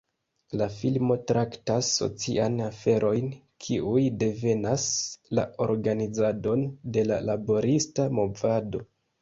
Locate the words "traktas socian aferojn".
1.31-3.29